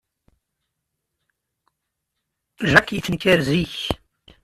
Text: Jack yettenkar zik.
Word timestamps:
Jack 2.71 2.87
yettenkar 2.93 3.39
zik. 3.47 3.75